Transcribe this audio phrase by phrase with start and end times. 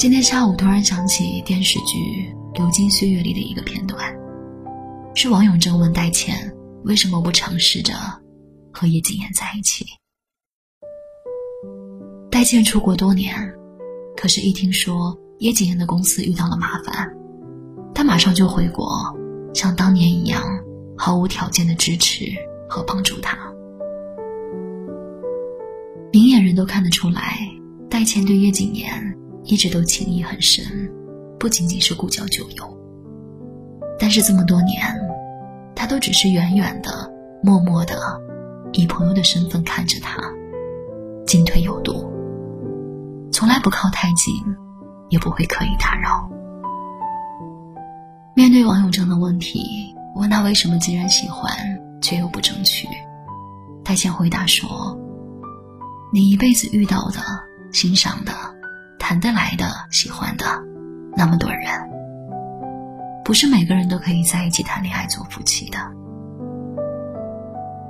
[0.00, 4.02] 今天下午突然想起电视剧《流金岁月》里的一个片段，
[5.14, 6.50] 是王永正问戴倩
[6.84, 7.92] 为什么不尝试着
[8.72, 9.84] 和叶谨言在一起。
[12.30, 13.34] 戴倩出国多年，
[14.16, 17.14] 可是，一听说叶谨言的公司遇到了麻烦，
[17.94, 19.14] 她马上就回国，
[19.52, 20.42] 像当年一样
[20.96, 22.24] 毫无条件的支持
[22.66, 23.36] 和帮助他。
[26.10, 27.36] 明眼人都看得出来，
[27.90, 30.64] 戴倩对叶谨言一直都情谊很深，
[31.38, 32.76] 不仅仅是故交旧友。
[33.98, 34.80] 但是这么多年，
[35.74, 37.96] 他都只是远远的、默默的，
[38.72, 40.20] 以朋友的身份看着他，
[41.26, 42.10] 进退有度。
[43.32, 44.34] 从来不靠太近，
[45.08, 46.28] 也不会刻意打扰。
[48.34, 51.50] 面对王永正的问题，问他为什么既然喜欢
[52.00, 52.86] 却又不争取，
[53.84, 54.98] 戴倩回答说
[56.12, 57.20] ：“你一辈子遇到的、
[57.72, 58.32] 欣赏的、
[59.10, 60.44] 谈得来的、喜欢的，
[61.16, 61.60] 那么多人，
[63.24, 65.78] 不是每个人都可以在一起谈恋爱、做夫妻的。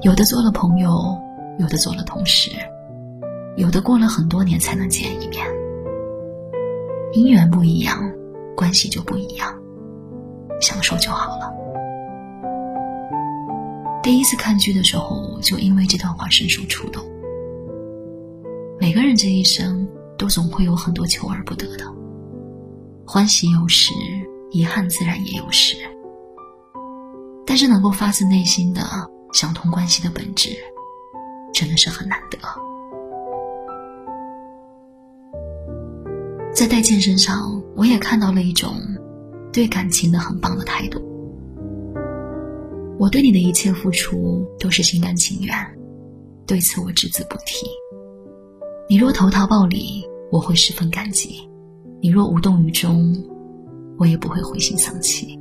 [0.00, 1.16] 有的做了朋友，
[1.60, 2.50] 有的做了同事。”
[3.54, 5.46] 有的过了很多年才能见一面，
[7.12, 7.96] 姻缘不一样，
[8.56, 9.54] 关系就不一样，
[10.60, 11.54] 享受就好了。
[14.02, 17.04] 第一次看剧的时候，就因为这段话深受触动。
[18.80, 21.84] 每个人这一生都总会有很多求而不得的，
[23.06, 23.92] 欢喜有时，
[24.50, 25.76] 遗憾自然也有时。
[27.46, 28.82] 但是能够发自内心的
[29.32, 30.50] 想通关系的本质，
[31.52, 32.38] 真的是很难得。
[36.54, 38.74] 在戴倩身上，我也看到了一种
[39.52, 41.00] 对感情的很棒的态度。
[42.98, 45.56] 我对你的一切付出都是心甘情愿，
[46.46, 47.66] 对此我只字不提。
[48.88, 51.48] 你若投桃报李，我会十分感激；
[52.00, 53.14] 你若无动于衷，
[53.98, 55.40] 我也不会灰心丧气。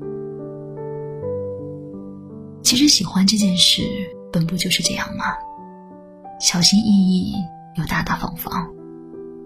[2.61, 3.81] 其实喜欢这件事
[4.31, 5.25] 本不就是这样吗？
[6.39, 7.33] 小心翼翼
[7.77, 8.69] 又大大方方，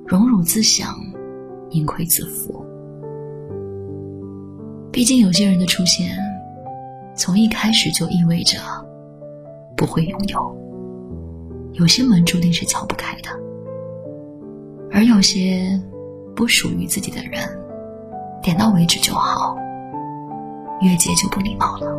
[0.06, 0.96] 荣辱自享。
[1.72, 2.66] 盈亏自负。
[4.90, 6.18] 毕竟有些人的出现，
[7.14, 8.58] 从一开始就意味着
[9.76, 10.58] 不会拥有。
[11.74, 13.30] 有些门注定是敲不开的，
[14.92, 15.80] 而有些
[16.36, 17.48] 不属于自己的人，
[18.42, 19.56] 点到为止就好，
[20.82, 21.96] 越界就不礼貌了。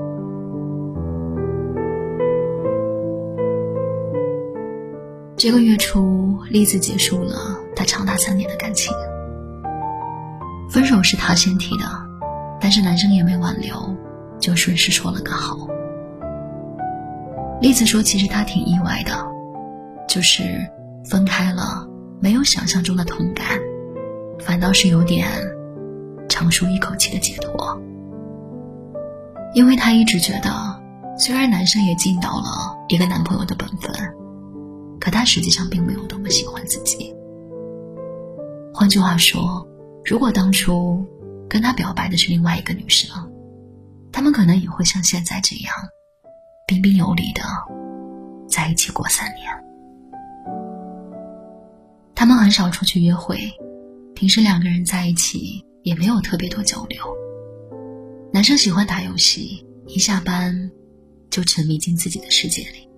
[5.37, 7.37] 这个月初，栗子结束了
[7.77, 8.93] 她长达三年的感情。
[10.69, 11.85] 分手是他先提的，
[12.61, 13.75] 但是男生也没挽留，
[14.39, 15.57] 就顺势说了个好。
[17.61, 19.13] 栗子说：“其实他挺意外的，
[20.07, 20.43] 就是
[21.05, 21.89] 分开了，
[22.21, 23.47] 没有想象中的痛感，
[24.41, 25.29] 反倒是有点
[26.29, 27.81] 长舒一口气的解脱。
[29.55, 30.51] 因为他一直觉得，
[31.19, 33.93] 虽然男生也尽到了一个男朋友的本分，
[35.01, 37.15] 可他实际上并没有多么喜欢自己。
[38.75, 39.65] 换句话说。”
[40.05, 41.05] 如果当初
[41.51, 43.11] 跟他表白的是另外一个女生，
[44.11, 45.75] 他们可能也会像现在这样，
[46.67, 47.43] 彬彬有礼的
[48.49, 49.68] 在一起过三年。
[52.19, 53.39] 他们很少出去约会，
[54.13, 57.01] 平时两个人在一起也没有特别多交流。
[58.33, 60.69] 男生喜欢打游戏，一下班
[61.31, 62.89] 就沉迷进自己的世界里，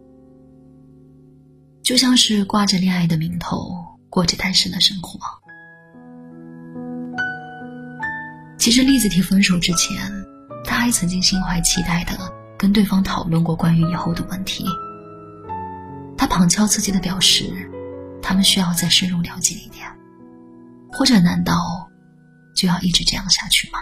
[1.82, 3.76] 就像是挂着恋爱的名头，
[4.08, 5.20] 过着单身的生活。
[8.58, 10.10] 其实，栗子提分手之前，
[10.64, 12.16] 他还曾经心怀期待的
[12.56, 14.64] 跟对方讨论过关于以后的问题。
[16.16, 17.44] 他旁敲侧击的表示，
[18.22, 19.86] 他们需要再深入了解一点，
[20.90, 21.54] 或者难道
[22.54, 23.78] 就要一直这样下去吗？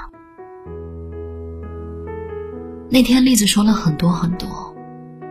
[2.91, 4.75] 那天，栗子说了很多很多，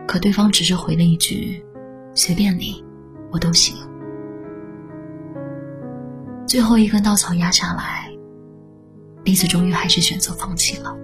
[0.06, 1.60] 可对方只是回了一句
[2.14, 2.84] ：“随便你，
[3.32, 3.74] 我都行。”
[6.46, 8.08] 最后一根稻草压下来。
[9.24, 10.96] 栗子终于还是选择放弃了。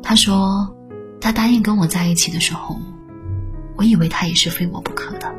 [0.00, 0.72] 他说
[1.20, 2.78] ：“他答应跟我在一起的时候，
[3.74, 5.34] 我以为他也是非我不可的。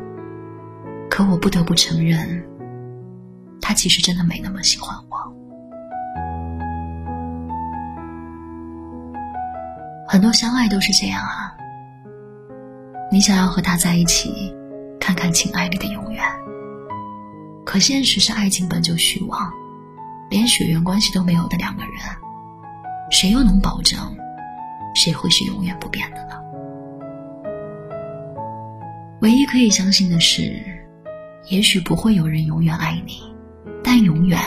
[1.20, 2.42] 可我不得不承认，
[3.60, 5.18] 他其实真的没那么喜欢我。
[10.08, 11.54] 很多相爱都是这样啊。
[13.12, 14.56] 你想要和他在一起，
[14.98, 16.24] 看看情爱里的永远。
[17.66, 19.52] 可现实是，爱情本就虚妄。”
[20.32, 21.94] 连血缘关系都没有的两个人，
[23.12, 24.00] 谁又能保证
[24.96, 26.36] 谁会是永远不变的呢？
[29.20, 30.64] 唯一可以相信的是，
[31.50, 33.24] 也许不会有人永远爱你，
[33.84, 34.40] 但永远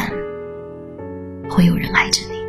[1.50, 2.40] 会有人爱着你。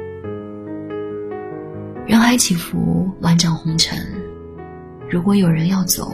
[2.06, 3.98] 人海起伏，万丈红尘，
[5.10, 6.14] 如果有人要走，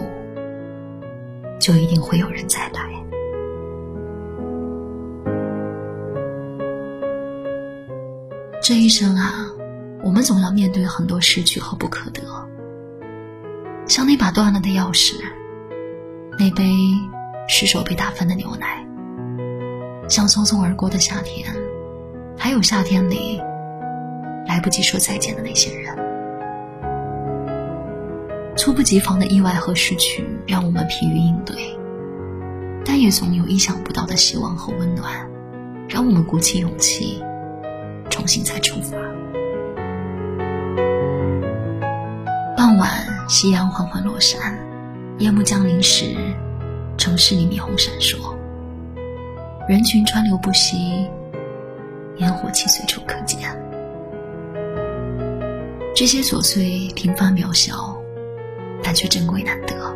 [1.60, 2.90] 就一定会有人再来。
[8.62, 9.48] 这一生啊，
[10.02, 12.22] 我们总要面对很多失去和不可得，
[13.86, 15.16] 像那把断了的钥匙，
[16.38, 16.64] 那杯
[17.52, 18.86] 失手被打翻的牛奶，
[20.08, 21.48] 像匆匆而过的夏天，
[22.38, 23.42] 还有夏天里
[24.48, 25.96] 来不及说再见的那些人。
[28.56, 31.76] 猝不及防的意外和失去让我们疲于应对，
[32.86, 35.28] 但也总有意想不到的希望和温暖，
[35.90, 37.24] 让我们鼓起勇气。
[38.12, 38.96] 重新再出发。
[42.56, 42.92] 傍晚，
[43.28, 44.60] 夕阳缓缓落山，
[45.18, 46.16] 夜幕降临时，
[47.00, 48.36] 城市里霓虹闪烁，
[49.70, 51.10] 人群川流不息，
[52.18, 53.40] 烟火气随处可见。
[55.96, 57.98] 这些琐碎、平凡、渺小，
[58.84, 59.96] 但却珍贵难得。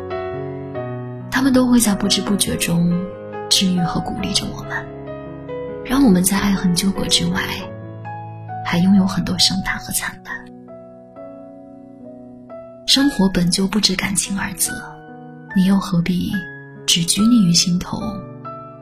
[1.30, 2.90] 他们都会在不知不觉中
[3.50, 4.84] 治愈和鼓励着我们，
[5.84, 7.42] 让我们在爱恨纠葛之外。
[8.64, 10.34] 还拥有很多盛大和灿烂。
[12.86, 14.72] 生活本就不止感情二字，
[15.54, 16.32] 你又何必
[16.94, 17.98] 只拘泥于心头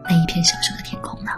[0.04, 1.30] 那一片小小的天空呢？